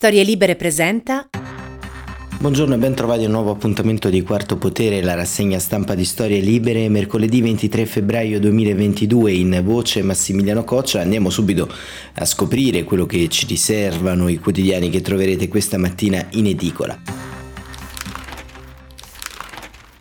[0.00, 1.28] Storie Libere presenta.
[2.38, 6.06] Buongiorno e ben trovati a un nuovo appuntamento di Quarto Potere, la rassegna stampa di
[6.06, 11.02] Storie Libere, mercoledì 23 febbraio 2022 in voce Massimiliano Coccia.
[11.02, 11.70] Andiamo subito
[12.14, 16.98] a scoprire quello che ci riservano i quotidiani che troverete questa mattina in edicola.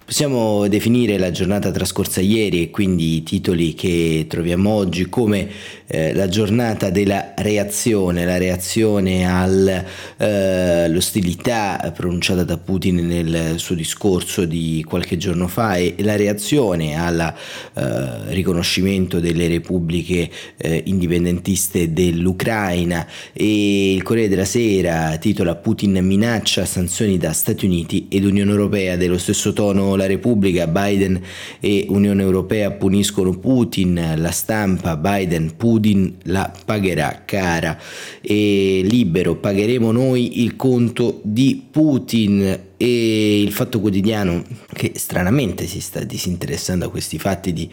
[0.09, 5.47] Possiamo definire la giornata trascorsa ieri e quindi i titoli che troviamo oggi come
[5.91, 14.45] eh, la giornata della reazione, la reazione all'ostilità eh, pronunciata da Putin nel suo discorso
[14.45, 17.33] di qualche giorno fa e la reazione al
[17.73, 23.07] eh, riconoscimento delle repubbliche eh, indipendentiste dell'Ucraina.
[23.33, 28.95] E il Corriere della Sera titola Putin minaccia sanzioni da Stati Uniti ed Unione Europea
[28.95, 31.19] dello stesso tono la Repubblica, Biden
[31.59, 35.77] e Unione Europea puniscono Putin, la stampa, Biden, Putin
[36.23, 37.77] la pagherà cara.
[38.21, 42.67] E libero, pagheremo noi il conto di Putin.
[42.81, 44.41] E il Fatto Quotidiano
[44.73, 47.69] che stranamente si sta disinteressando a questi fatti di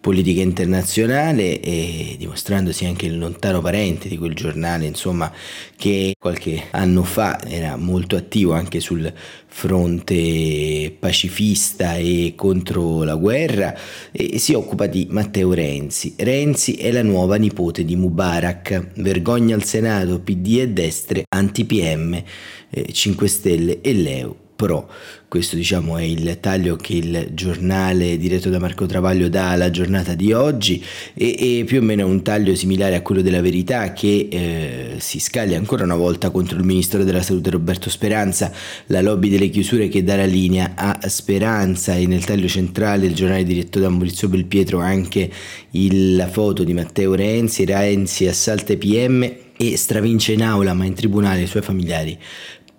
[0.00, 5.30] politica internazionale e dimostrandosi anche il lontano parente di quel giornale, insomma,
[5.76, 9.12] che qualche anno fa era molto attivo anche sul
[9.46, 13.74] fronte pacifista e contro la guerra
[14.12, 16.14] e si occupa di Matteo Renzi.
[16.16, 22.22] Renzi è la nuova nipote di Mubarak, vergogna al Senato, PD e destre, anti-PM,
[22.70, 24.90] eh, 5 Stelle e Leo Pro.
[25.28, 30.14] Questo diciamo è il taglio che il giornale diretto da Marco Travaglio dà alla giornata
[30.16, 33.92] di oggi e, e più o meno è un taglio similare a quello della verità
[33.92, 38.50] che eh, si scaglia ancora una volta contro il Ministro della Salute Roberto Speranza,
[38.86, 43.14] la lobby delle chiusure che dà la linea a Speranza e nel taglio centrale il
[43.14, 45.30] giornale diretto da Maurizio Belpietro anche
[45.70, 49.22] il, la foto di Matteo Renzi, Renzi assalta PM
[49.56, 52.18] e stravince in aula ma in tribunale i suoi familiari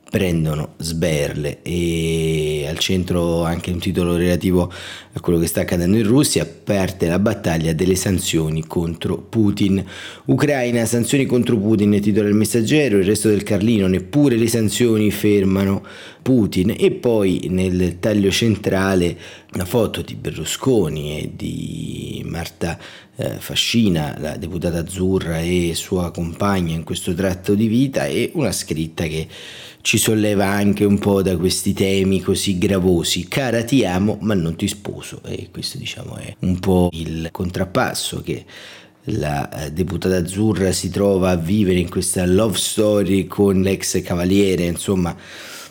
[0.09, 4.71] prendono sberle e al centro anche un titolo relativo
[5.13, 9.83] a quello che sta accadendo in Russia, parte la battaglia delle sanzioni contro Putin.
[10.25, 15.83] Ucraina, sanzioni contro Putin, titola il messaggero, il resto del Carlino, neppure le sanzioni fermano
[16.21, 19.17] Putin e poi nel taglio centrale
[19.53, 22.77] una foto di Berlusconi e di Marta
[23.15, 28.51] eh, Fascina, la deputata azzurra e sua compagna in questo tratto di vita e una
[28.51, 29.27] scritta che
[29.81, 33.27] ci solleva anche un po' da questi temi così gravosi.
[33.27, 38.21] Cara ti amo ma non ti sposo e questo diciamo è un po' il contrappasso
[38.21, 38.45] che
[39.03, 44.65] la eh, deputata azzurra si trova a vivere in questa love story con l'ex cavaliere,
[44.65, 45.15] insomma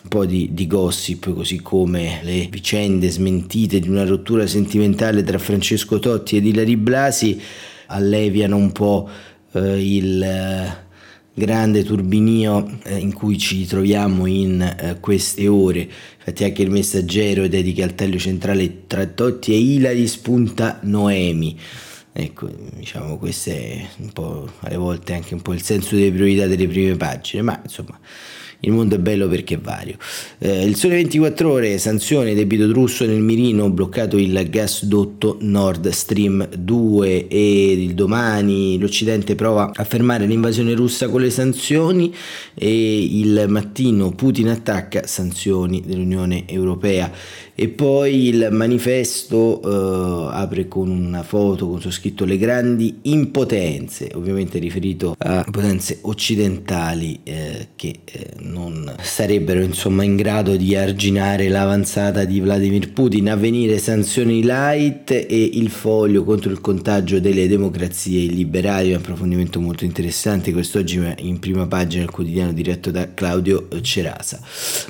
[0.03, 5.39] un po' di, di, gossip, così come le vicende smentite di una rottura sentimentale tra
[5.39, 7.41] Francesco Totti ed Ilari Blasi
[7.87, 9.09] alleviano un po'
[9.53, 10.87] eh, il eh,
[11.35, 15.89] grande turbinio eh, in cui ci troviamo in eh, queste ore.
[16.19, 21.59] Infatti anche il messaggero dedica al taglio centrale tra Totti e Ilari spunta Noemi.
[22.13, 26.47] Ecco, diciamo, questo è un po' alle volte anche un po' il senso delle priorità
[26.47, 27.99] delle prime pagine, ma insomma
[28.61, 29.97] il mondo è bello perché è vario.
[30.39, 36.49] Eh, il sole 24 ore, sanzione debito russo nel mirino, bloccato il gasdotto Nord Stream
[36.49, 42.13] 2 e il domani l'Occidente prova a fermare l'invasione russa con le sanzioni
[42.55, 47.11] e il mattino Putin attacca sanzioni dell'Unione Europea.
[47.61, 54.13] E poi il manifesto eh, apre con una foto con su scritto le grandi impotenze,
[54.15, 61.49] ovviamente riferito a potenze occidentali eh, che eh, non sarebbero insomma in grado di arginare
[61.49, 63.29] l'avanzata di Vladimir Putin.
[63.29, 69.59] A venire sanzioni light e il foglio contro il contagio delle democrazie liberali, un approfondimento
[69.59, 74.41] molto interessante quest'oggi in prima pagina del quotidiano diretto da Claudio Cerasa.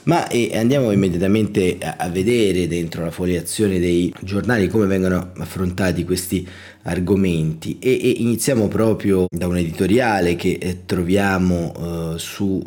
[0.03, 6.05] Ma andiamo immediatamente a, a vedere vedere dentro la foliazione dei giornali come vengono affrontati
[6.05, 6.47] questi
[6.89, 12.63] argomenti e, e iniziamo proprio da un editoriale che eh, troviamo eh, su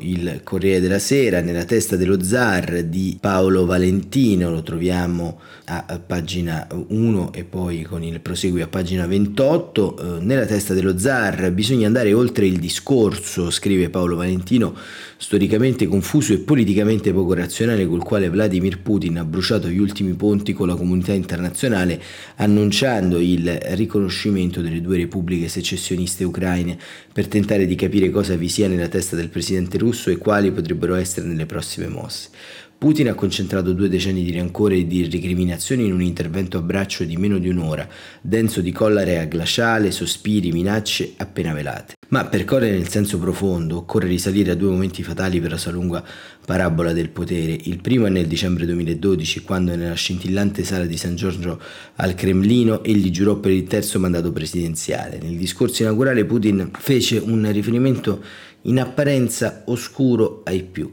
[0.00, 4.50] eh, il Corriere della Sera nella testa dello zar di Paolo Valentino.
[4.50, 5.38] Lo troviamo
[5.68, 10.74] a, a pagina 1 e poi con il proseguio a pagina 28 eh, nella testa
[10.74, 14.74] dello zar bisogna andare oltre il discorso scrive Paolo Valentino
[15.16, 20.52] storicamente confuso e politicamente poco razionale col quale Vladimir Putin ha bruciato gli ultimi ponti
[20.52, 22.00] con la comunità internazionale
[22.36, 26.76] annunciando il riconoscimento delle due repubbliche secessioniste ucraine
[27.12, 30.94] per tentare di capire cosa vi sia nella testa del presidente russo e quali potrebbero
[30.94, 32.30] essere nelle prossime mosse.
[32.78, 37.02] Putin ha concentrato due decenni di rancore e di recriminazioni in un intervento a braccio
[37.02, 37.88] di meno di un'ora,
[38.20, 41.97] denso di collare glaciale, sospiri, minacce appena velate.
[42.10, 45.72] Ma per correre nel senso profondo occorre risalire a due momenti fatali per la sua
[45.72, 46.02] lunga
[46.46, 47.58] parabola del potere.
[47.64, 51.60] Il primo è nel dicembre 2012, quando nella scintillante sala di San Giorgio
[51.96, 55.18] al Cremlino egli giurò per il terzo mandato presidenziale.
[55.20, 58.24] Nel discorso inaugurale Putin fece un riferimento
[58.62, 60.90] in apparenza oscuro ai più.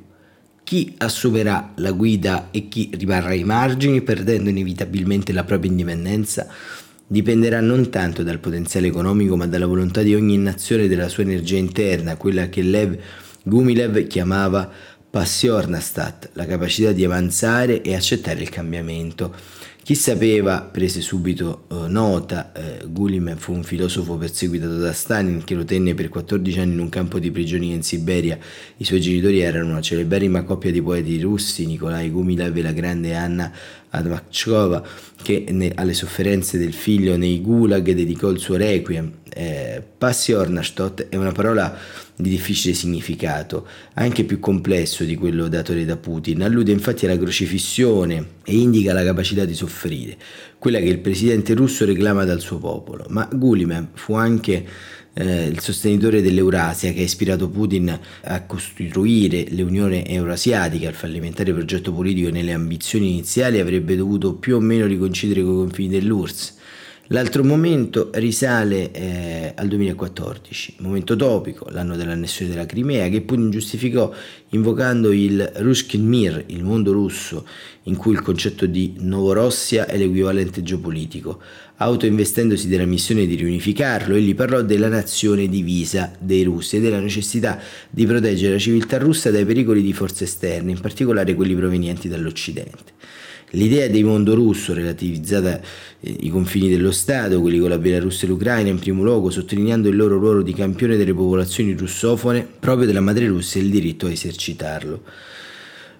[0.65, 6.47] Chi assumerà la guida e chi rimarrà ai margini, perdendo inevitabilmente la propria indipendenza,
[7.07, 11.57] dipenderà non tanto dal potenziale economico ma dalla volontà di ogni nazione della sua energia
[11.57, 12.97] interna, quella che Lev
[13.43, 14.69] Gumilev chiamava
[15.09, 19.33] Passiornastat, la capacità di avanzare e accettare il cambiamento.
[19.85, 25.53] Chi sapeva prese subito uh, nota, uh, Gulim fu un filosofo perseguitato da Stalin che
[25.53, 28.35] lo tenne per 14 anni in un campo di prigionia in Siberia.
[28.77, 33.13] I suoi genitori erano una celeberrima coppia di poeti russi, Nikolai Gumilev e la grande
[33.13, 33.51] Anna
[33.91, 34.83] Admakchova,
[35.21, 39.11] che ne, alle sofferenze del figlio nei gulag dedicò il suo requiem.
[39.37, 41.77] Eh, Passiornastot è una parola
[42.15, 46.41] di difficile significato, anche più complesso di quello dato da Putin.
[46.41, 50.15] Allude infatti alla crocifissione e indica la capacità di soffrire,
[50.57, 53.07] quella che il presidente russo reclama dal suo popolo.
[53.09, 54.65] Ma Gulimev fu anche
[55.11, 61.91] eh, il sostenitore dell'Eurasia che ha ispirato Putin a costruire l'Unione Eurasiatica, il fallimentare progetto
[61.91, 66.63] politico nelle ambizioni iniziali avrebbe dovuto più o meno ricoincidere con i confini dell'URSS
[67.09, 74.11] L'altro momento risale eh, al 2014, momento topico, l'anno dell'annessione della Crimea, che Putin giustificò
[74.49, 77.45] invocando il Rushkin Mir, il mondo russo,
[77.83, 81.39] in cui il concetto di Novorossia è l'equivalente geopolitico.
[81.75, 87.59] Autoinvestendosi della missione di riunificarlo, egli parlò della nazione divisa dei russi e della necessità
[87.87, 92.93] di proteggere la civiltà russa dai pericoli di forze esterne, in particolare quelli provenienti dall'Occidente.
[93.55, 95.59] L'idea di mondo russo, relativizzata
[96.01, 99.87] eh, i confini dello Stato, quelli con la Bielorussia e l'Ucraina in primo luogo, sottolineando
[99.87, 104.07] il loro ruolo di campione delle popolazioni russofone proprio della madre Russia e il diritto
[104.07, 105.01] a esercitarlo.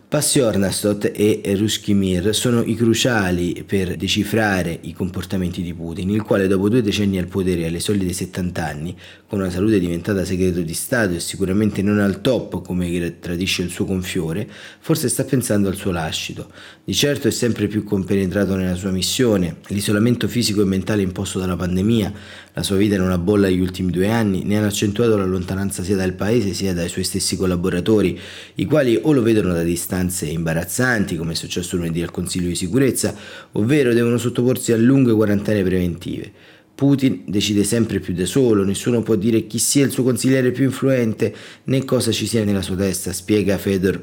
[0.08, 6.70] Passiornastot e Ruskimir sono i cruciali per decifrare i comportamenti di Putin, il quale dopo
[6.70, 8.96] due decenni al potere alle solide 70 anni,
[9.28, 13.72] con una salute diventata segreto di Stato e sicuramente non al top come tradisce il
[13.72, 14.48] suo confiore,
[14.80, 16.52] forse sta pensando al suo lascito.
[16.84, 21.56] Di certo è sempre più compenetrato nella sua missione, l'isolamento fisico e mentale imposto dalla
[21.56, 22.14] pandemia,
[22.54, 25.82] la sua vita in una bolla negli ultimi due anni, ne hanno accentuato la lontananza
[25.82, 28.18] sia dal paese sia dai suoi stessi collaboratori,
[28.56, 32.48] i quali o lo vedono da distanza circostanze imbarazzanti, come è successo lunedì al Consiglio
[32.48, 33.16] di sicurezza,
[33.54, 36.32] ovvero devono sottoporsi a lunghe quarantene preventive.
[36.76, 40.66] Putin decide sempre più da solo, nessuno può dire chi sia il suo consigliere più
[40.66, 41.34] influente
[41.66, 44.02] né cosa ci sia nella sua testa, spiega Fedor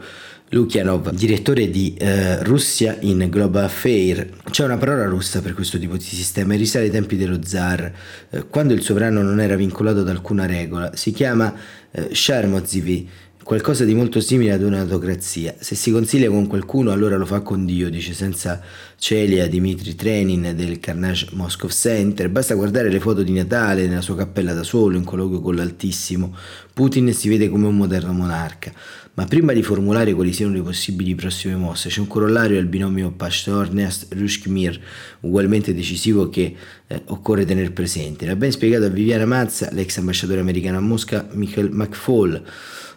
[0.48, 4.28] Lukianov, direttore di eh, Russia in Global Affair.
[4.50, 7.92] C'è una parola russa per questo tipo di sistema e risale ai tempi dello zar,
[8.30, 10.94] eh, quando il sovrano non era vincolato ad alcuna regola.
[10.94, 11.54] Si chiama
[11.90, 13.08] eh, Sharmozivi,
[13.42, 15.56] qualcosa di molto simile ad un'autocrazia.
[15.58, 18.60] Se si consiglia con qualcuno, allora lo fa con Dio, dice senza
[18.96, 22.28] celia Dimitri Trenin del Carnage Moscow Center.
[22.28, 26.36] Basta guardare le foto di Natale nella sua cappella da solo, in colloquio con l'Altissimo.
[26.72, 28.72] Putin si vede come un moderno monarca.
[29.14, 33.10] Ma prima di formulare quali siano le possibili prossime mosse, c'è un corollario al binomio
[33.10, 34.80] Pashtorneast-Rushkmir,
[35.20, 36.56] ugualmente decisivo che
[36.86, 38.24] eh, occorre tenere presente.
[38.24, 42.42] L'ha ben spiegato a Viviana Mazza, l'ex ambasciatore americano a Mosca, Michael McFall.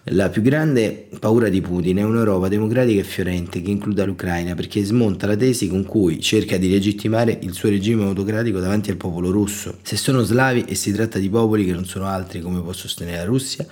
[0.10, 4.84] La più grande paura di Putin è un'Europa democratica e fiorente che includa l'Ucraina perché
[4.84, 9.32] smonta la tesi con cui cerca di legittimare il suo regime autocratico davanti al popolo
[9.32, 9.80] russo.
[9.82, 13.18] Se sono slavi e si tratta di popoli che non sono altri come può sostenere
[13.18, 13.66] la Russia,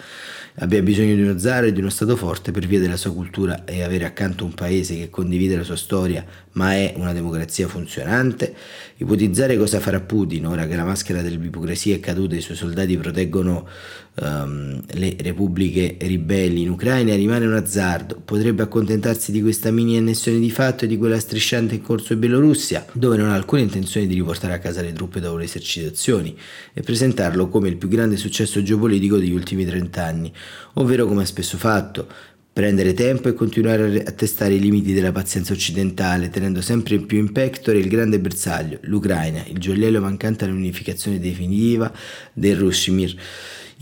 [0.55, 3.63] abbia bisogno di uno zar e di uno stato forte per via della sua cultura
[3.63, 8.53] e avere accanto un paese che condivide la sua storia ma è una democrazia funzionante,
[8.97, 12.97] ipotizzare cosa farà Putin ora che la maschera dell'ipocrisia è caduta e i suoi soldati
[12.97, 13.67] proteggono
[14.15, 18.21] um, le repubbliche ribelli in Ucraina rimane un azzardo.
[18.23, 22.19] Potrebbe accontentarsi di questa mini annessione di fatto e di quella strisciante in corso in
[22.19, 26.37] Bielorussia, dove non ha alcuna intenzione di riportare a casa le truppe dopo le esercitazioni,
[26.73, 30.31] e presentarlo come il più grande successo geopolitico degli ultimi trent'anni,
[30.73, 32.07] ovvero come ha spesso fatto,
[32.53, 37.31] prendere tempo e continuare a testare i limiti della pazienza occidentale, tenendo sempre più in
[37.31, 41.91] pectore il grande bersaglio, l'Ucraina, il gioiello mancante all'unificazione definitiva
[42.31, 43.15] del Rushmir.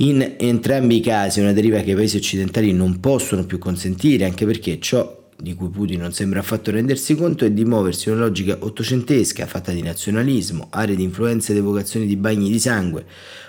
[0.01, 4.47] In entrambi i casi una deriva che i paesi occidentali non possono più consentire, anche
[4.47, 8.25] perché ciò di cui Putin non sembra affatto rendersi conto è di muoversi in una
[8.25, 13.05] logica ottocentesca fatta di nazionalismo, aree di influenza ed evocazioni di bagni di sangue.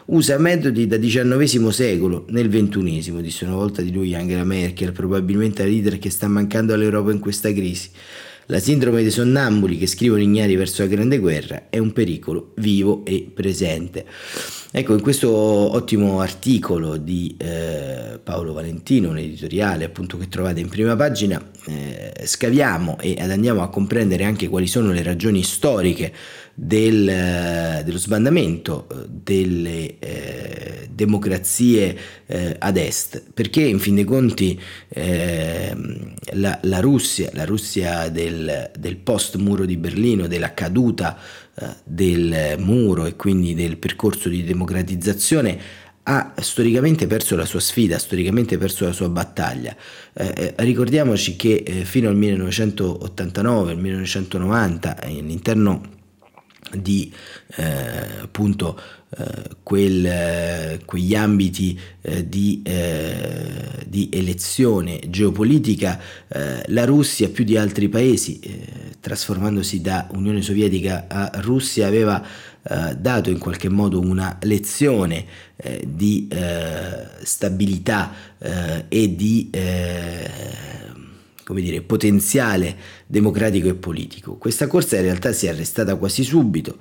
[0.06, 5.62] Usa metodi da XIX secolo nel XXI, disse una volta di lui Angela Merkel, probabilmente
[5.62, 7.88] la leader che sta mancando all'Europa in questa crisi.
[8.46, 13.04] La sindrome dei sonnambuli che scrivono ignari verso la grande guerra è un pericolo vivo
[13.04, 14.04] e presente.
[14.74, 20.68] Ecco, in questo ottimo articolo di eh, Paolo Valentino, un editoriale appunto che trovate in
[20.68, 26.12] prima pagina, eh, scaviamo e andiamo a comprendere anche quali sono le ragioni storiche
[26.64, 34.04] del, eh, dello sbandamento eh, delle eh, democrazie eh, ad est, perché in fin dei
[34.04, 41.18] conti ehm, la, la, Russia, la Russia del, del post muro di Berlino, della caduta
[41.54, 47.98] eh, del muro e quindi del percorso di democratizzazione ha storicamente perso la sua sfida,
[47.98, 49.74] storicamente perso la sua battaglia.
[50.12, 56.00] Eh, eh ricordiamoci che eh, fino al 1989, al 1990, all'interno
[56.70, 57.12] di
[57.56, 58.80] eh, appunto
[59.14, 67.44] eh, quel, eh, quegli ambiti eh, di, eh, di, elezione geopolitica, eh, la Russia più
[67.44, 68.40] di altri paesi,
[69.00, 72.24] trasformandosi da Unione Sovietica a Russia, aveva
[72.96, 75.26] dato in qualche modo una lezione
[75.84, 76.28] di
[77.22, 78.12] stabilità
[78.86, 79.50] e di
[81.44, 84.36] come dire, potenziale democratico e politico.
[84.36, 86.78] Questa corsa in realtà si è arrestata quasi subito,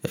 [0.00, 0.10] eh,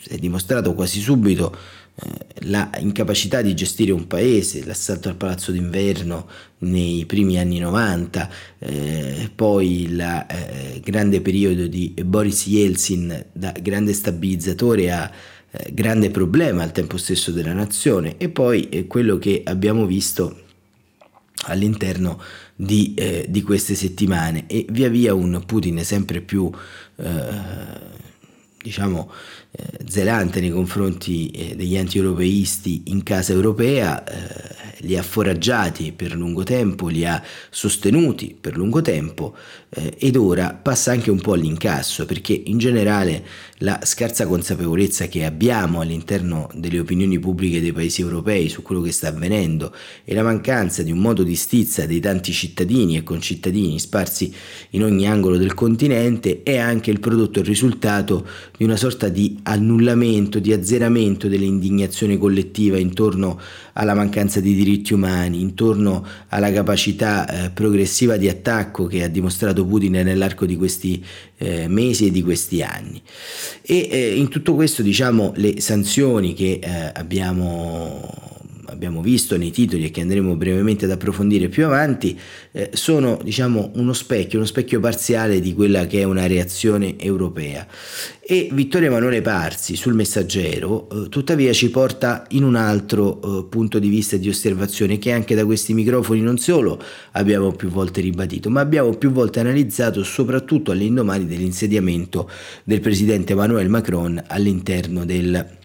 [0.00, 1.56] si è dimostrato quasi subito
[2.00, 8.30] eh, la incapacità di gestire un paese, l'assalto al palazzo d'inverno nei primi anni 90,
[8.58, 15.10] eh, poi il eh, grande periodo di Boris Yeltsin da grande stabilizzatore a
[15.50, 20.42] eh, grande problema al tempo stesso della nazione e poi eh, quello che abbiamo visto
[21.46, 22.20] all'interno
[22.60, 24.44] di, eh, di, queste settimane.
[24.48, 26.50] E via via un Putin sempre più
[26.96, 27.06] eh,
[28.60, 29.10] diciamo
[29.52, 36.14] eh, zelante nei confronti eh, degli anti-europeisti in casa europea, eh, li ha foraggiati per
[36.14, 39.34] lungo tempo, li ha sostenuti per lungo tempo
[39.70, 43.24] eh, ed ora passa anche un po' all'incasso perché in generale
[43.58, 48.92] la scarsa consapevolezza che abbiamo all'interno delle opinioni pubbliche dei paesi europei su quello che
[48.92, 53.78] sta avvenendo e la mancanza di un modo di stizza dei tanti cittadini e concittadini
[53.80, 54.32] sparsi
[54.70, 59.38] in ogni angolo del continente è anche il prodotto, il risultato di una sorta di
[59.42, 63.40] annullamento, di azzeramento dell'indignazione collettiva intorno
[63.72, 69.64] alla mancanza di diritti umani, intorno alla capacità eh, progressiva di attacco che ha dimostrato
[69.64, 71.04] Putin nell'arco di questi
[71.38, 73.00] eh, mesi e di questi anni.
[73.62, 78.37] E eh, in tutto questo diciamo le sanzioni che eh, abbiamo
[78.70, 82.18] abbiamo visto nei titoli e che andremo brevemente ad approfondire più avanti,
[82.52, 87.66] eh, sono diciamo uno specchio, uno specchio parziale di quella che è una reazione europea.
[88.20, 93.78] E Vittorio Emanuele Parsi sul messaggero eh, tuttavia ci porta in un altro eh, punto
[93.78, 96.80] di vista e di osservazione che anche da questi microfoni non solo
[97.12, 102.30] abbiamo più volte ribadito, ma abbiamo più volte analizzato soprattutto all'indomani dell'insediamento
[102.64, 105.56] del presidente Emmanuel Macron all'interno del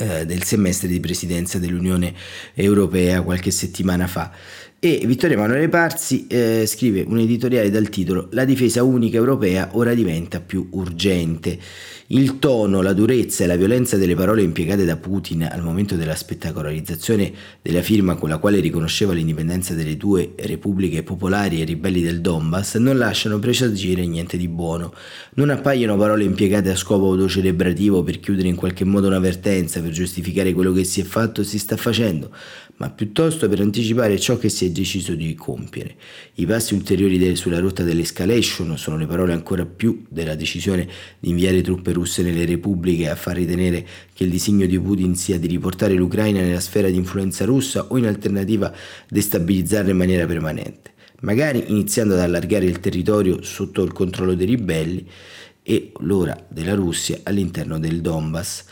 [0.00, 2.14] eh, del semestre di presidenza dell'Unione
[2.54, 4.32] Europea qualche settimana fa.
[4.82, 9.92] E Vittorio Emanuele Parsi eh, scrive un editoriale dal titolo La difesa unica europea ora
[9.92, 11.58] diventa più urgente.
[12.06, 16.14] Il tono, la durezza e la violenza delle parole impiegate da Putin al momento della
[16.14, 22.22] spettacolarizzazione della firma con la quale riconosceva l'indipendenza delle due repubbliche popolari e ribelli del
[22.22, 24.94] Donbass non lasciano presagire niente di buono.
[25.34, 30.54] Non appaiono parole impiegate a scopo autocelebrativo per chiudere in qualche modo un'avvertenza, per giustificare
[30.54, 32.34] quello che si è fatto e si sta facendo,
[32.80, 35.96] ma piuttosto per anticipare ciò che si è deciso di compiere.
[36.36, 41.28] I passi ulteriori de- sulla rotta dell'escalation sono le parole ancora più della decisione di
[41.28, 45.46] inviare truppe russe nelle repubbliche a far ritenere che il disegno di Putin sia di
[45.46, 48.72] riportare l'Ucraina nella sfera di influenza russa o in alternativa
[49.08, 55.06] destabilizzarla in maniera permanente, magari iniziando ad allargare il territorio sotto il controllo dei ribelli
[55.62, 58.64] e l'ora della Russia all'interno del Donbass.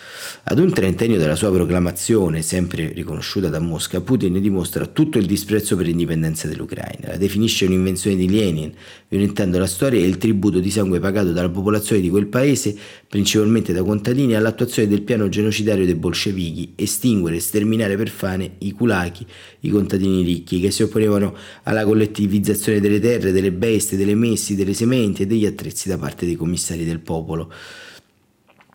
[0.45, 5.77] Ad un trentennio dalla sua proclamazione, sempre riconosciuta da Mosca, Putin dimostra tutto il disprezzo
[5.77, 7.09] per l'indipendenza dell'Ucraina.
[7.09, 8.73] La definisce un'invenzione di Lenin,
[9.09, 12.77] violentando la storia e il tributo di sangue pagato dalla popolazione di quel paese,
[13.07, 18.73] principalmente da contadini, all'attuazione del piano genocidario dei bolscevichi, estinguere e sterminare per fane i
[18.73, 19.27] kulaki,
[19.61, 24.75] i contadini ricchi, che si opponevano alla collettivizzazione delle terre, delle bestie, delle messi, delle
[24.75, 27.51] sementi e degli attrezzi da parte dei commissari necessari del popolo.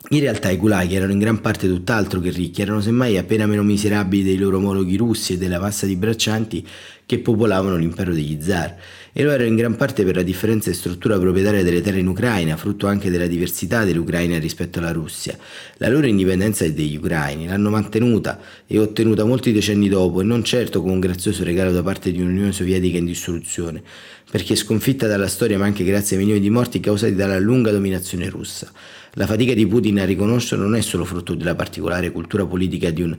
[0.09, 3.63] In realtà i gulaghi erano in gran parte tutt'altro che ricchi, erano semmai appena meno
[3.63, 6.67] miserabili dei loro omologhi russi e della massa di braccianti
[7.05, 8.75] che popolavano l'impero degli zar,
[9.13, 12.07] e lo erano in gran parte per la differenza di struttura proprietaria delle terre in
[12.07, 15.37] Ucraina, frutto anche della diversità dell'Ucraina rispetto alla Russia.
[15.77, 20.81] La loro indipendenza degli ucraini l'hanno mantenuta e ottenuta molti decenni dopo, e non certo
[20.81, 23.81] con un grazioso regalo da parte di un'Unione Sovietica in dissoluzione,
[24.29, 28.29] perché sconfitta dalla storia ma anche grazie ai milioni di morti causati dalla lunga dominazione
[28.29, 28.69] russa.
[29.15, 33.03] La fatica di Putin a riconoscere non è solo frutto della particolare cultura politica di
[33.03, 33.15] un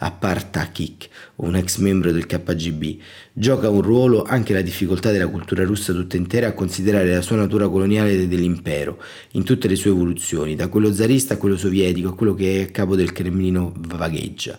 [0.00, 3.00] Apartakik, un ex membro del KGB.
[3.32, 7.36] Gioca un ruolo anche la difficoltà della cultura russa tutta intera a considerare la sua
[7.36, 9.02] natura coloniale dell'impero,
[9.32, 12.62] in tutte le sue evoluzioni, da quello zarista a quello sovietico a quello che è
[12.62, 14.58] a capo del Cremlino vagheggia.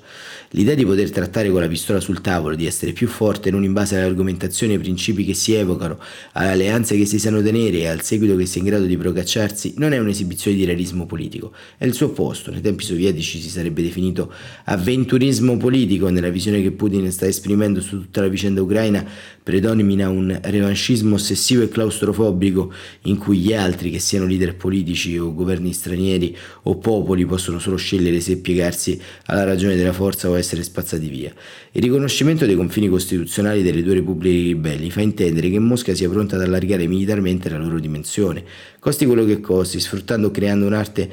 [0.51, 3.71] L'idea di poter trattare con la pistola sul tavolo, di essere più forte non in
[3.71, 5.99] base alle argomentazioni e ai principi che si evocano,
[6.33, 9.75] alle alleanze che si sanno tenere e al seguito che sia in grado di procacciarsi,
[9.77, 12.51] non è un'esibizione di realismo politico, è il suo opposto.
[12.51, 14.33] Nei tempi sovietici si sarebbe definito
[14.65, 19.05] avventurismo opportunismo politico nella visione che Putin sta esprimendo su tutta la vicenda ucraina
[19.43, 22.71] predomina un revanchismo ossessivo e claustrofobico
[23.03, 27.75] in cui gli altri, che siano leader politici o governi stranieri o popoli, possono solo
[27.75, 31.33] scegliere se piegarsi alla ragione della forza o essere spazzati via.
[31.71, 36.35] Il riconoscimento dei confini costituzionali delle due repubbliche ribelli fa intendere che Mosca sia pronta
[36.35, 38.43] ad allargare militarmente la loro dimensione,
[38.79, 41.09] costi quello che costi, sfruttando o creando un'arte,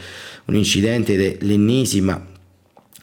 [0.47, 2.35] un incidente ed è l'ennesima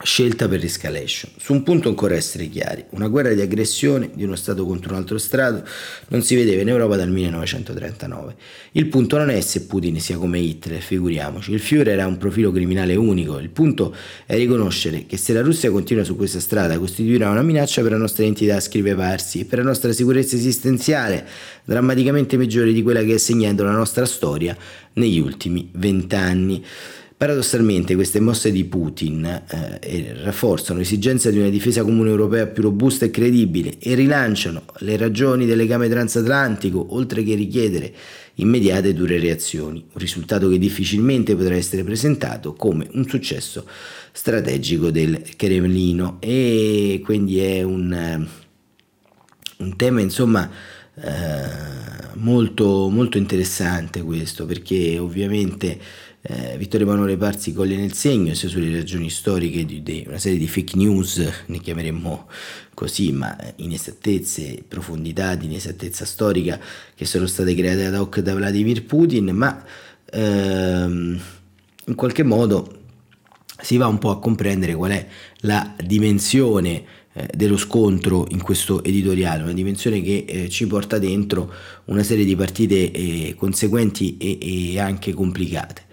[0.04, 1.32] scelta per l'escalation.
[1.38, 4.98] Su un punto ancora essere chiari, una guerra di aggressione di uno Stato contro un
[4.98, 5.64] altro Stato
[6.10, 8.36] non si vedeva in Europa dal 1939.
[8.74, 12.52] Il punto non è se Putin sia come Hitler, figuriamoci, il Führer era un profilo
[12.52, 13.96] criminale unico, il punto
[14.26, 17.98] è riconoscere che se la Russia continua su questa strada costituirà una minaccia per la
[17.98, 21.26] nostra entità a scriveparsi e per la nostra sicurezza esistenziale,
[21.64, 24.56] drammaticamente peggiore di quella che è segnando la nostra storia
[24.94, 26.64] negli ultimi vent'anni.
[27.24, 33.06] Paradossalmente queste mosse di Putin eh, rafforzano l'esigenza di una difesa comune europea più robusta
[33.06, 37.94] e credibile e rilanciano le ragioni del legame transatlantico, oltre che richiedere
[38.34, 43.66] immediate e dure reazioni, un risultato che difficilmente potrà essere presentato come un successo
[44.12, 46.18] strategico del Cremlino.
[46.20, 48.28] E quindi è un,
[49.60, 50.52] un tema insomma
[50.96, 55.80] eh, molto, molto interessante questo perché ovviamente
[56.26, 60.38] eh, Vittorio Emanuele Parzi coglie nel segno sia sulle ragioni storiche di, di, una serie
[60.38, 62.28] di fake news, ne chiameremmo
[62.74, 66.58] così, ma inesattezze, profondità di inesattezza storica
[66.96, 69.66] che sono state create ad hoc da Vladimir Putin, ma
[70.06, 71.20] ehm,
[71.88, 72.80] in qualche modo
[73.60, 75.08] si va un po' a comprendere qual è
[75.42, 76.86] la dimensione eh,
[77.34, 81.52] dello scontro in questo editoriale, una dimensione che eh, ci porta dentro
[81.86, 84.38] una serie di partite eh, conseguenti e,
[84.74, 85.84] e, anche complicate.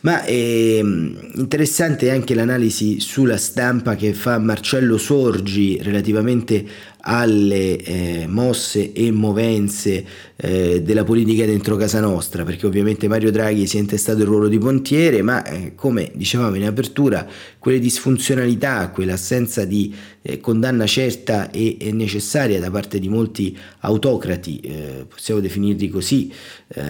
[0.00, 6.66] Ma è ehm, interessante anche l'analisi sulla stampa che fa Marcello Sorgi relativamente
[7.08, 13.66] alle eh, mosse e movenze eh, della politica dentro casa nostra, perché ovviamente Mario Draghi
[13.68, 17.24] si è intestato il ruolo di pontiere, ma eh, come dicevamo in apertura,
[17.60, 24.58] quelle disfunzionalità, quell'assenza di eh, condanna certa e, e, necessaria da parte di molti autocrati,
[24.58, 26.32] eh, possiamo definirli così,
[26.74, 26.82] eh,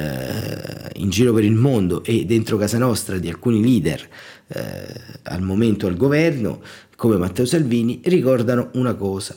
[0.95, 4.09] in giro per il mondo e dentro casa nostra di alcuni leader
[5.25, 6.63] al momento al governo,
[6.95, 9.37] come Matteo Salvini, ricordano una cosa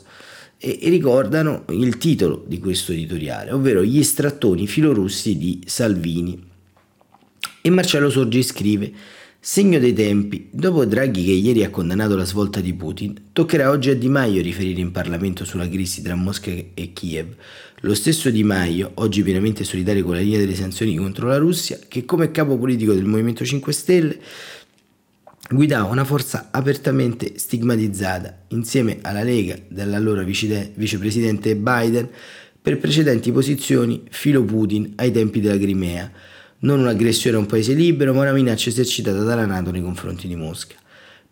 [0.59, 6.47] e ricordano il titolo di questo editoriale, ovvero Gli strattoni filorussi di Salvini.
[7.61, 8.91] E Marcello Sorgi scrive
[9.41, 13.89] Segno dei tempi, dopo Draghi che ieri ha condannato la svolta di Putin, toccherà oggi
[13.89, 17.35] a Di Maio riferire in Parlamento sulla crisi tra Mosca e Kiev.
[17.83, 21.79] Lo stesso Di Maio, oggi pienamente solitario con la linea delle sanzioni contro la Russia,
[21.87, 24.19] che come capo politico del Movimento 5 Stelle
[25.51, 32.07] guidava una forza apertamente stigmatizzata insieme alla Lega dell'allora vicepresidente Biden
[32.61, 36.11] per precedenti posizioni filo Putin ai tempi della Crimea,
[36.59, 40.35] non un'aggressione a un paese libero ma una minaccia esercitata dalla Nato nei confronti di
[40.35, 40.75] Mosca.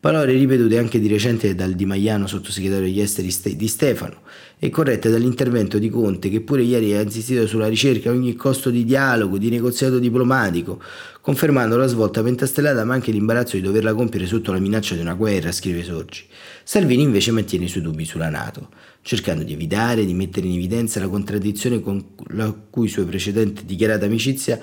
[0.07, 4.21] Parole ripetute anche di recente dal Di Maiano, sottosegretario degli esteri di Stefano,
[4.57, 8.69] e corrette dall'intervento di Conte, che pure ieri ha insistito sulla ricerca a ogni costo
[8.69, 10.81] di dialogo, di negoziato diplomatico,
[11.19, 15.13] confermando la svolta pentastellata ma anche l'imbarazzo di doverla compiere sotto la minaccia di una
[15.13, 16.23] guerra, scrive Sorgi.
[16.63, 18.69] Salvini invece mantiene i suoi dubbi sulla Nato,
[19.01, 24.05] cercando di evitare di mettere in evidenza la contraddizione con la cui sua precedente dichiarata
[24.05, 24.57] amicizia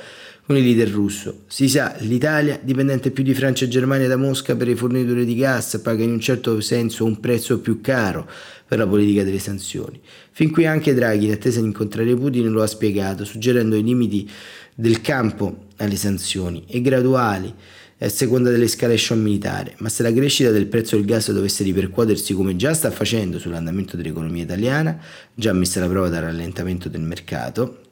[0.46, 1.44] con il leader russo.
[1.46, 5.34] Si sa, l'Italia, dipendente più di Francia e Germania da Mosca per le forniture di
[5.34, 8.28] gas, paga in un certo senso un prezzo più caro
[8.66, 10.00] per la politica delle sanzioni.
[10.32, 14.28] Fin qui anche Draghi, in attesa di incontrare Putin, lo ha spiegato, suggerendo i limiti
[14.74, 17.52] del campo alle sanzioni e graduali
[17.98, 22.56] a seconda dell'escalation militare, ma se la crescita del prezzo del gas dovesse ripercuotersi come
[22.56, 24.98] già sta facendo sull'andamento dell'economia italiana,
[25.34, 27.83] già messa alla prova dal rallentamento del mercato,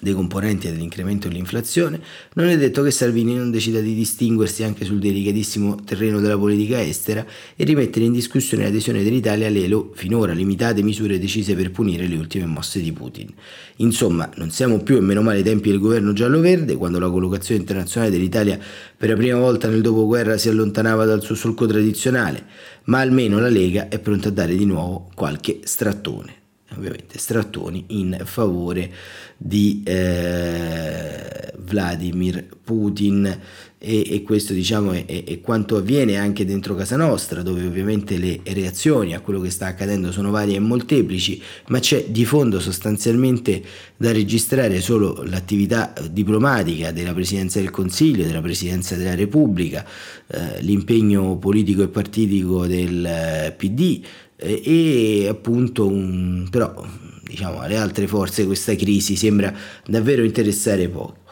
[0.00, 2.00] dei componenti dell'incremento dell'inflazione,
[2.34, 6.82] non è detto che Salvini non decida di distinguersi anche sul delicatissimo terreno della politica
[6.82, 12.16] estera e rimettere in discussione l'adesione dell'Italia alle finora limitate misure decise per punire le
[12.16, 13.28] ultime mosse di Putin.
[13.76, 17.60] Insomma, non siamo più e meno male ai tempi del governo giallo-verde, quando la collocazione
[17.60, 18.58] internazionale dell'Italia
[18.96, 22.44] per la prima volta nel dopoguerra si allontanava dal suo solco tradizionale,
[22.84, 26.42] ma almeno la Lega è pronta a dare di nuovo qualche strattone
[26.76, 28.90] ovviamente strattoni in favore
[29.36, 33.40] di eh, Vladimir Putin.
[33.86, 38.40] E, e questo diciamo è, è, quanto avviene anche dentro casa nostra dove ovviamente le
[38.42, 43.62] reazioni a quello che sta accadendo sono varie e molteplici ma c'è di fondo sostanzialmente
[43.94, 49.84] da registrare solo l'attività diplomatica della Presidenza del Consiglio, della Presidenza della Repubblica,
[50.28, 54.02] eh, l'impegno politico e partitico del eh, PD
[54.36, 56.84] e appunto un, però
[57.22, 59.52] diciamo alle altre forze questa crisi sembra
[59.86, 61.22] davvero interessare poco.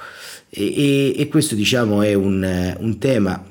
[0.48, 3.42] E, e, e questo diciamo è un, un tema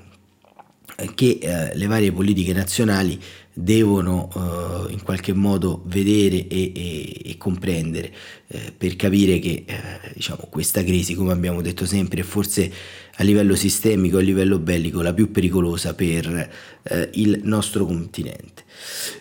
[1.16, 3.20] che eh, le varie politiche nazionali
[3.62, 8.12] devono eh, in qualche modo vedere e, e, e comprendere
[8.48, 9.76] eh, per capire che eh,
[10.14, 12.72] diciamo, questa crisi, come abbiamo detto sempre, è forse
[13.16, 16.50] a livello sistemico, a livello bellico, la più pericolosa per
[16.84, 18.64] eh, il nostro continente.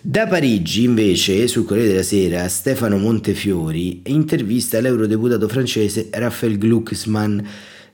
[0.00, 7.40] Da Parigi, invece, sul Corriere della Sera, Stefano Montefiori intervista l'eurodeputato francese Raphael Glucksmann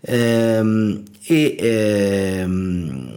[0.01, 3.16] ehm, e ehm,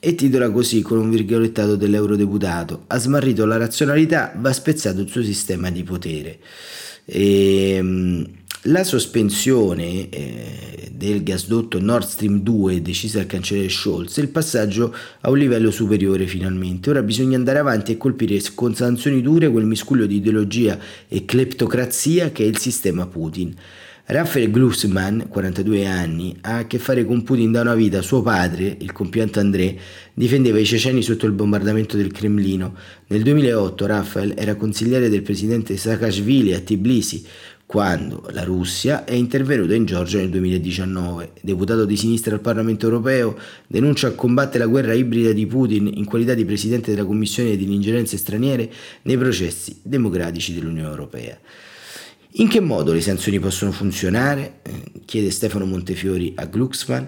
[0.00, 5.22] e titola così con un virgolettato dell'eurodeputato ha smarrito la razionalità, va spezzato il suo
[5.22, 6.38] sistema di potere.
[7.04, 8.26] E, ehm,
[8.64, 14.94] la sospensione eh, del gasdotto Nord Stream 2 decisa dal cancelliere Scholz è il passaggio
[15.20, 16.90] a un livello superiore finalmente.
[16.90, 22.32] Ora bisogna andare avanti e colpire con sanzioni dure quel miscuglio di ideologia e cleptocrazia
[22.32, 23.54] che è il sistema Putin.
[24.12, 28.02] Raphael Glucksmann, 42 anni, ha a che fare con Putin da una vita.
[28.02, 29.78] Suo padre, il compianto André,
[30.12, 32.74] difendeva i ceceni sotto il bombardamento del Cremlino.
[33.06, 37.24] Nel 2008 Raphael era consigliere del presidente Saakashvili a Tbilisi,
[37.64, 41.34] quando la Russia è intervenuta in Georgia nel 2019.
[41.40, 46.04] Deputato di sinistra al Parlamento europeo, denuncia e combatte la guerra ibrida di Putin in
[46.04, 51.38] qualità di presidente della Commissione delle ingerenze straniere nei processi democratici dell'Unione Europea.
[52.34, 54.60] In che modo le sanzioni possono funzionare?
[54.62, 57.04] Eh, chiede Stefano Montefiori a Glucksmann.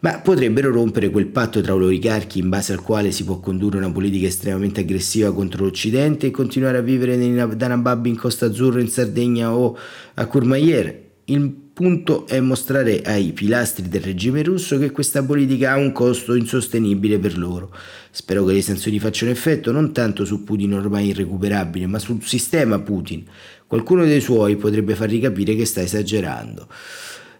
[0.00, 3.90] Ma potrebbero rompere quel patto tra oligarchi in base al quale si può condurre una
[3.90, 8.88] politica estremamente aggressiva contro l'Occidente e continuare a vivere nei Danababbi in Costa Azzurra, in
[8.88, 9.78] Sardegna o
[10.14, 11.04] a Courmayeur.
[11.26, 16.34] Il punto è mostrare ai pilastri del regime russo che questa politica ha un costo
[16.34, 17.70] insostenibile per loro.
[18.10, 22.78] Spero che le sanzioni facciano effetto non tanto su Putin ormai irrecuperabile, ma sul sistema
[22.80, 23.24] Putin
[23.66, 26.68] qualcuno dei suoi potrebbe fargli capire che sta esagerando.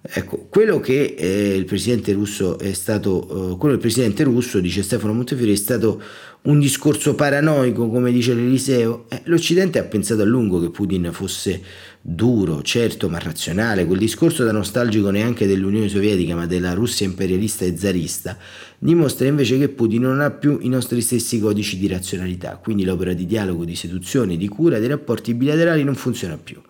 [0.09, 4.83] Ecco, quello che eh, il presidente russo è stato, eh, quello del presidente russo, dice
[4.83, 6.01] Stefano Montefiore, è stato
[6.43, 9.07] un discorso paranoico, come dice l'Eliseo.
[9.09, 11.61] Eh, L'Occidente ha pensato a lungo che Putin fosse
[12.01, 13.85] duro, certo, ma razionale.
[13.85, 18.39] Quel discorso da nostalgico neanche dell'Unione Sovietica, ma della Russia imperialista e zarista,
[18.79, 22.61] dimostra invece che Putin non ha più i nostri stessi codici di razionalità.
[22.63, 26.61] Quindi l'opera di dialogo, di seduzione, di cura dei rapporti bilaterali non funziona più.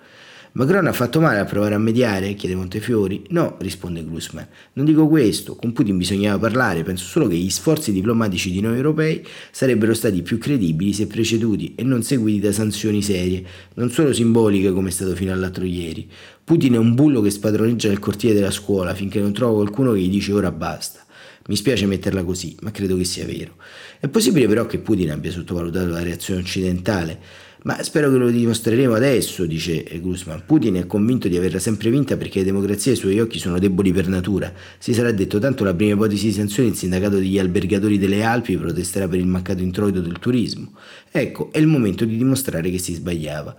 [0.56, 2.32] Macron ha fatto male a provare a mediare?
[2.32, 3.24] chiede Montefiori.
[3.28, 4.48] No, risponde Glusman.
[4.72, 8.76] Non dico questo, con Putin bisognava parlare, penso solo che gli sforzi diplomatici di noi
[8.76, 14.14] europei sarebbero stati più credibili se preceduti e non seguiti da sanzioni serie, non solo
[14.14, 16.08] simboliche come è stato fino all'altro ieri.
[16.42, 20.00] Putin è un bullo che spadroneggia nel cortile della scuola finché non trova qualcuno che
[20.00, 21.04] gli dice ora basta.
[21.48, 23.56] Mi spiace metterla così, ma credo che sia vero.
[24.00, 28.94] È possibile però che Putin abbia sottovalutato la reazione occidentale ma spero che lo dimostreremo
[28.94, 30.42] adesso, dice Guzman.
[30.46, 33.92] Putin è convinto di averla sempre vinta perché le democrazie ai suoi occhi sono deboli
[33.92, 34.52] per natura.
[34.78, 38.56] Si sarà detto tanto la prima ipotesi di sanzione il sindacato degli albergatori delle Alpi
[38.56, 40.72] protesterà per il mancato introito del turismo.
[41.10, 43.56] Ecco, è il momento di dimostrare che si sbagliava.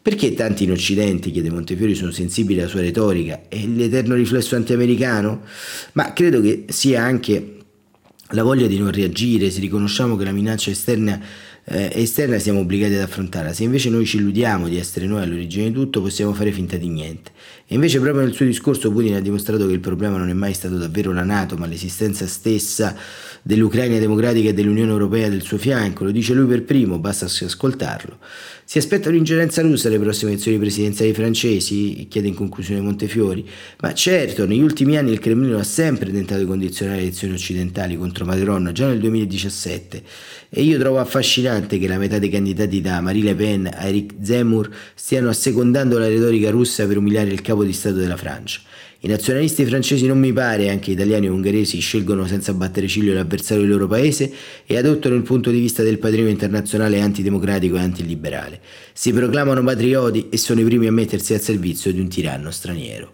[0.00, 3.42] Perché tanti in Occidente, chiede Montefiori, sono sensibili alla sua retorica?
[3.48, 5.42] È l'eterno riflesso antiamericano?
[5.92, 7.56] Ma credo che sia anche
[8.32, 11.20] la voglia di non reagire, se riconosciamo che la minaccia esterna
[11.70, 13.52] eh, esterna siamo obbligati ad affrontarla.
[13.52, 16.88] Se invece noi ci illudiamo di essere noi all'origine di tutto, possiamo fare finta di
[16.88, 17.32] niente.
[17.66, 20.54] E invece proprio nel suo discorso Putin ha dimostrato che il problema non è mai
[20.54, 22.96] stato davvero la Nato, ma l'esistenza stessa
[23.42, 28.18] dell'Ucraina democratica e dell'Unione Europea del suo fianco, lo dice lui per primo, basta ascoltarlo.
[28.64, 32.06] Si aspetta un'ingerenza russa alle prossime elezioni presidenziali francesi?
[32.10, 33.48] chiede in conclusione Montefiori.
[33.80, 37.96] Ma certo, negli ultimi anni il Cremlino ha sempre tentato di condizionare le elezioni occidentali
[37.96, 40.02] contro Macron, già nel 2017.
[40.50, 44.16] E io trovo affascinante che la metà dei candidati da Marie Le Pen a Eric
[44.20, 48.60] Zemmour stiano assecondando la retorica russa per umiliare il capo di Stato della Francia.
[49.00, 53.62] I nazionalisti francesi non mi pare, anche italiani e ungheresi, scelgono senza battere ciglio l'avversario
[53.62, 54.32] del loro paese
[54.66, 58.60] e adottano il punto di vista del patrimonio internazionale antidemocratico e antiliberale.
[58.92, 63.12] Si proclamano patrioti e sono i primi a mettersi al servizio di un tiranno straniero.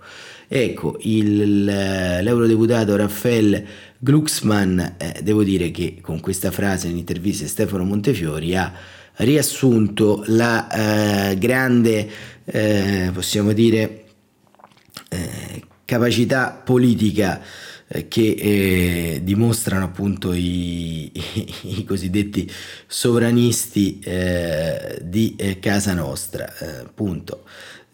[0.49, 3.67] Ecco, il, l'eurodeputato Raffaele
[3.99, 8.73] Glucksmann, eh, devo dire che con questa frase in intervista Stefano Montefiori ha
[9.17, 12.09] riassunto la eh, grande,
[12.47, 14.05] eh, possiamo dire,
[15.11, 17.41] eh, capacità politica
[17.87, 22.51] eh, che eh, dimostrano appunto i, i, i cosiddetti
[22.87, 27.45] sovranisti eh, di eh, casa nostra, eh, appunto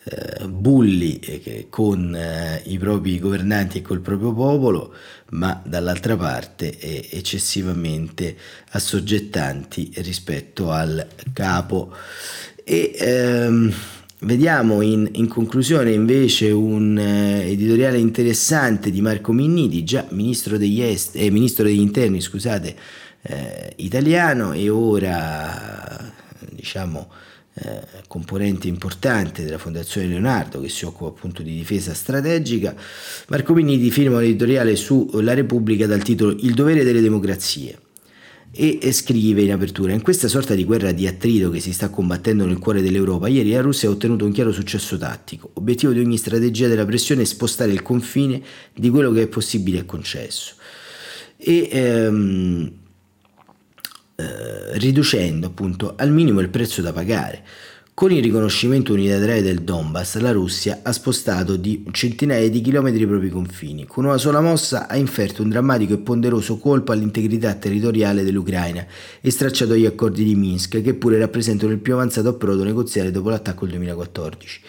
[0.04, 2.18] eh, bulli con
[2.64, 4.94] i propri governanti e col proprio popolo,
[5.30, 6.78] ma dall'altra parte
[7.10, 8.36] eccessivamente
[8.70, 11.92] assoggettanti rispetto al capo.
[12.64, 13.74] E, ehm,
[14.22, 20.82] Vediamo in, in, conclusione invece un eh, editoriale interessante di Marco Minniti, già ministro degli,
[20.82, 22.76] est, eh, ministro degli interni scusate,
[23.22, 26.12] eh, italiano e ora
[26.50, 27.10] diciamo,
[27.54, 32.74] eh, componente importante della Fondazione Leonardo che si occupa appunto di difesa strategica.
[33.28, 37.88] Marco Minniti firma un editoriale su La Repubblica dal titolo Il dovere delle democrazie
[38.52, 42.44] e scrive in apertura in questa sorta di guerra di attrito che si sta combattendo
[42.44, 45.50] nel cuore dell'Europa ieri la Russia ha ottenuto un chiaro successo tattico.
[45.54, 48.42] Obiettivo di ogni strategia della pressione è spostare il confine
[48.74, 50.54] di quello che è possibile e concesso.
[51.36, 52.72] E ehm,
[54.16, 57.44] eh, riducendo appunto al minimo il prezzo da pagare
[57.92, 63.06] con il riconoscimento unilaterale del Donbass, la Russia ha spostato di centinaia di chilometri i
[63.06, 63.84] propri confini.
[63.84, 68.86] Con una sola mossa ha inferto un drammatico e ponderoso colpo all'integrità territoriale dell'Ucraina
[69.20, 73.28] e stracciato gli accordi di Minsk, che pure rappresentano il più avanzato approdo negoziale dopo
[73.28, 74.60] l'attacco del 2014.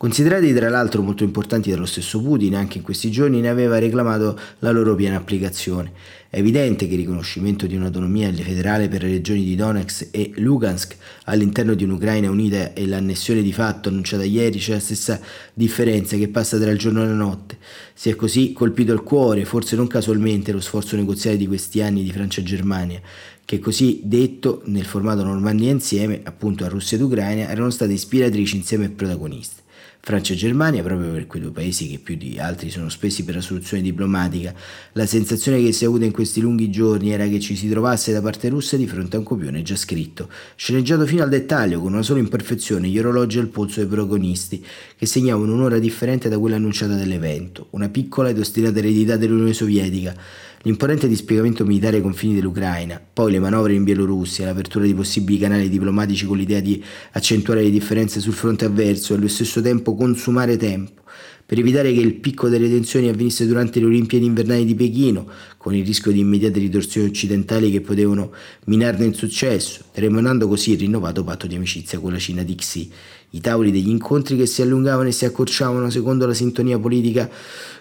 [0.00, 4.34] Considerati tra l'altro molto importanti dallo stesso Putin, anche in questi giorni ne aveva reclamato
[4.60, 5.92] la loro piena applicazione.
[6.30, 10.96] È evidente che il riconoscimento di un'autonomia federale per le regioni di Donetsk e Lugansk
[11.24, 15.20] all'interno di un'Ucraina unita e l'annessione di fatto annunciata ieri c'è la stessa
[15.52, 17.58] differenza che passa tra il giorno e la notte.
[17.92, 22.02] Si è così colpito il cuore, forse non casualmente, lo sforzo negoziale di questi anni
[22.02, 23.02] di Francia e Germania,
[23.44, 28.56] che così detto nel formato Normandia insieme, appunto a Russia ed Ucraina, erano state ispiratrici
[28.56, 29.59] insieme e protagoniste.
[30.02, 33.34] Francia e Germania, proprio per quei due paesi che più di altri sono spesi per
[33.34, 34.54] la soluzione diplomatica,
[34.92, 38.10] la sensazione che si è avuta in questi lunghi giorni era che ci si trovasse
[38.10, 41.92] da parte russa di fronte a un copione già scritto, sceneggiato fino al dettaglio, con
[41.92, 44.64] una sola imperfezione, gli orologi al polso dei protagonisti,
[44.96, 50.14] che segnavano un'ora differente da quella annunciata dell'evento, una piccola ed ostinata eredità dell'Unione Sovietica,
[50.62, 55.70] l'imponente dispiegamento militare ai confini dell'Ucraina, poi le manovre in Bielorussia, l'apertura di possibili canali
[55.70, 60.58] diplomatici con l'idea di accentuare le differenze sul fronte avverso e allo stesso tempo consumare
[60.58, 61.00] tempo,
[61.46, 65.74] per evitare che il picco delle tensioni avvenisse durante le Olimpiadi invernali di Pechino, con
[65.74, 68.30] il rischio di immediate ritorsioni occidentali che potevano
[68.66, 72.90] minarne il successo, tremolando così il rinnovato patto di amicizia con la Cina di Xi,
[73.30, 77.30] i tavoli degli incontri che si allungavano e si accorciavano secondo la sintonia politica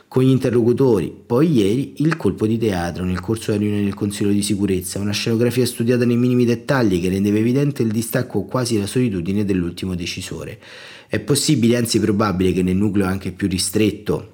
[0.09, 1.15] con gli interlocutori.
[1.25, 5.11] Poi ieri il colpo di teatro nel corso della riunione del Consiglio di sicurezza, una
[5.13, 9.93] scenografia studiata nei minimi dettagli che rendeva evidente il distacco o quasi la solitudine dell'ultimo
[9.93, 10.59] decisore.
[11.07, 14.33] È possibile, anzi probabile, che nel nucleo anche più ristretto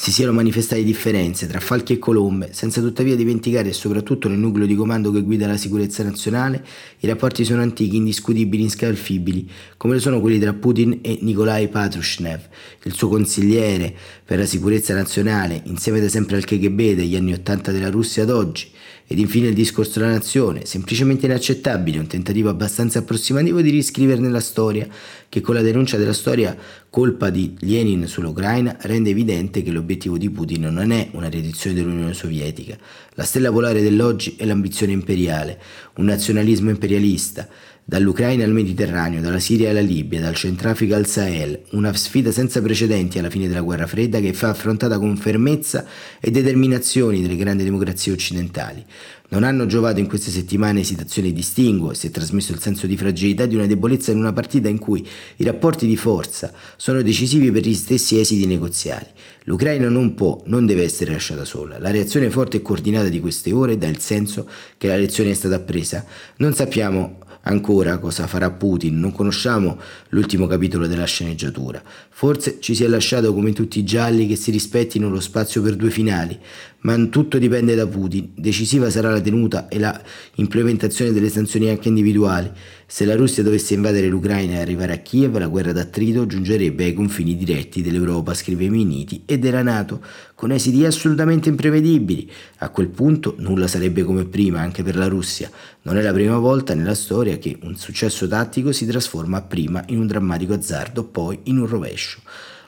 [0.00, 4.76] si siano manifestate differenze tra falchi e colombe, senza tuttavia dimenticare, soprattutto nel nucleo di
[4.76, 6.64] comando che guida la sicurezza nazionale,
[7.00, 12.40] i rapporti sono antichi, indiscutibili, inscalfibili, come lo sono quelli tra Putin e Nikolai Patrushnev,
[12.84, 13.92] il suo consigliere
[14.24, 18.30] per la sicurezza nazionale, insieme da sempre al KGB dagli anni Ottanta della Russia ad
[18.30, 18.70] oggi,
[19.10, 24.38] ed infine il discorso della nazione, semplicemente inaccettabile, un tentativo abbastanza approssimativo di riscriverne la
[24.38, 24.86] storia,
[25.30, 26.54] che con la denuncia della storia
[26.90, 32.12] colpa di Lenin sull'Ucraina rende evidente che l'obiettivo di Putin non è una riedizione dell'Unione
[32.12, 32.76] Sovietica.
[33.14, 35.58] La stella polare dell'oggi è l'ambizione imperiale,
[35.96, 37.48] un nazionalismo imperialista,
[37.90, 43.18] Dall'Ucraina al Mediterraneo, dalla Siria alla Libia, dal Centrafrica al Sahel, una sfida senza precedenti
[43.18, 45.86] alla fine della guerra fredda che fa affrontata con fermezza
[46.20, 48.84] e determinazione delle grandi democrazie occidentali.
[49.30, 52.86] Non hanno giovato in queste settimane esitazioni di distinguo e si è trasmesso il senso
[52.86, 57.00] di fragilità di una debolezza in una partita in cui i rapporti di forza sono
[57.00, 59.06] decisivi per gli stessi esiti negoziali.
[59.44, 61.78] L'Ucraina non può, non deve essere lasciata sola.
[61.78, 64.46] La reazione forte e coordinata di queste ore dà il senso
[64.76, 66.04] che la lezione è stata appresa.
[66.36, 69.78] Non sappiamo ancora cosa farà Putin, non conosciamo
[70.10, 71.82] l'ultimo capitolo della sceneggiatura.
[72.10, 75.74] Forse ci si è lasciato come tutti i gialli che si rispettino lo spazio per
[75.74, 76.38] due finali,
[76.80, 78.30] ma tutto dipende da Putin.
[78.34, 80.00] Decisiva sarà la tenuta e la
[80.36, 82.50] implementazione delle sanzioni anche individuali.
[82.90, 86.94] Se la Russia dovesse invadere l'Ucraina e arrivare a Kiev, la guerra d'attrito giungerebbe ai
[86.94, 90.02] confini diretti dell'Europa, scrive Miniti, e della Nato,
[90.34, 92.32] con esiti assolutamente imprevedibili.
[92.60, 95.50] A quel punto nulla sarebbe come prima anche per la Russia.
[95.82, 99.98] Non è la prima volta nella storia che un successo tattico si trasforma prima in
[99.98, 102.20] un drammatico azzardo, poi in un rovescio.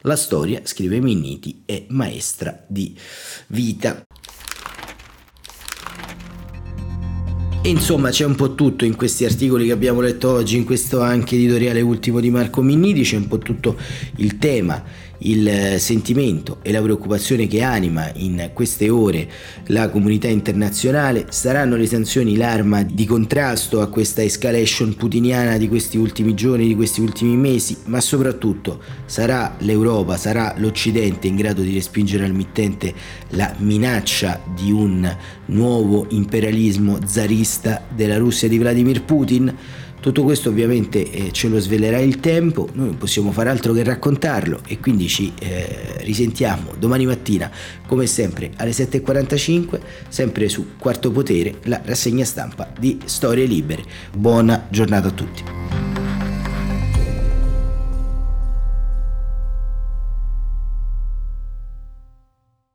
[0.03, 2.95] La storia, scrive Minniti, è maestra di
[3.47, 4.05] vita.
[7.62, 11.37] Insomma c'è un po' tutto in questi articoli che abbiamo letto oggi, in questo anche
[11.37, 13.77] editoriale ultimo di Marco Minniti, c'è un po' tutto
[14.16, 14.83] il tema
[15.23, 19.29] il eh, sentimento e la preoccupazione che anima in queste ore
[19.66, 21.27] la comunità internazionale.
[21.31, 26.77] Saranno le sanzioni l'arma di contrasto a questa escalation putiniana di questi ultimi giorni, di
[26.77, 32.92] questi ultimi mesi, ma soprattutto sarà l'Europa, sarà l'Occidente in grado di respingere al mittente
[33.31, 35.16] la minaccia di un
[35.51, 39.55] nuovo imperialismo zarista della Russia di Vladimir Putin?
[40.01, 43.83] Tutto questo ovviamente eh, ce lo svelerà il tempo, noi non possiamo fare altro che
[43.83, 47.51] raccontarlo e quindi ci eh, risentiamo domani mattina
[47.87, 53.85] come sempre alle 7.45, sempre su Quarto Potere, la rassegna stampa di Storie Libere.
[54.17, 55.89] Buona giornata a tutti.